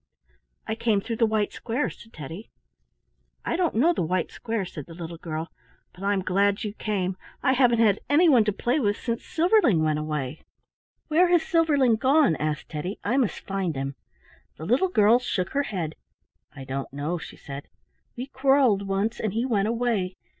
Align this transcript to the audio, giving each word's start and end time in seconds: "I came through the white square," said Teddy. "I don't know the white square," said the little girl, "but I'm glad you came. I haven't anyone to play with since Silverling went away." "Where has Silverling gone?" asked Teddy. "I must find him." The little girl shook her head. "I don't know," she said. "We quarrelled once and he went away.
"I 0.65 0.73
came 0.73 0.99
through 0.99 1.17
the 1.17 1.27
white 1.27 1.53
square," 1.53 1.91
said 1.91 2.11
Teddy. 2.11 2.49
"I 3.45 3.55
don't 3.55 3.75
know 3.75 3.93
the 3.93 4.01
white 4.01 4.31
square," 4.31 4.65
said 4.65 4.87
the 4.87 4.95
little 4.95 5.19
girl, 5.19 5.51
"but 5.93 6.03
I'm 6.03 6.23
glad 6.23 6.63
you 6.63 6.73
came. 6.73 7.17
I 7.43 7.53
haven't 7.53 7.99
anyone 8.09 8.43
to 8.45 8.51
play 8.51 8.79
with 8.79 8.97
since 8.97 9.23
Silverling 9.23 9.83
went 9.83 9.99
away." 9.99 10.41
"Where 11.07 11.27
has 11.27 11.43
Silverling 11.43 11.97
gone?" 11.97 12.35
asked 12.37 12.69
Teddy. 12.69 12.97
"I 13.03 13.15
must 13.17 13.41
find 13.45 13.75
him." 13.75 13.93
The 14.57 14.65
little 14.65 14.89
girl 14.89 15.19
shook 15.19 15.51
her 15.51 15.61
head. 15.69 15.93
"I 16.55 16.63
don't 16.63 16.91
know," 16.91 17.19
she 17.19 17.37
said. 17.37 17.67
"We 18.17 18.25
quarrelled 18.25 18.87
once 18.87 19.19
and 19.19 19.33
he 19.33 19.45
went 19.45 19.67
away. 19.67 20.15